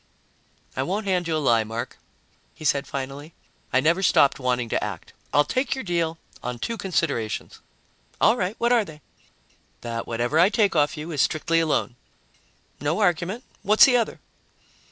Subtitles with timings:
[0.75, 1.99] "I won't hand you a lie, Mark,"
[2.55, 3.35] he said finally.
[3.71, 5.13] "I never stopped wanting to act.
[5.31, 7.59] I'll take your deal on two considerations."
[8.19, 9.01] "All right, what are they?"
[9.81, 11.97] "That whatever I take off you is strictly a loan."
[12.79, 13.43] "No argument.
[13.61, 14.19] What's the other?"